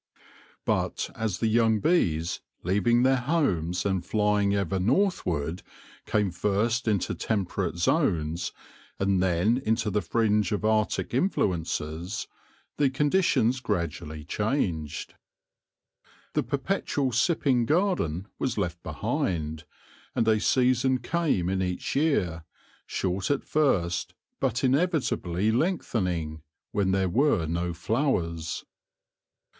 [0.65, 5.61] But as the young bees, leaving their homes, and flying ever northward,
[6.07, 8.51] came first into temperate zones,
[8.97, 12.27] and then into the fringe of Arctic influences,
[12.77, 15.13] the conditions gradually changed.
[16.33, 19.65] The perpetual sipping garden was left behind;
[20.15, 22.43] and a season came in each year—
[22.87, 26.41] short at first, but inevitably lengthen ing—
[26.71, 28.65] when there were no flowers.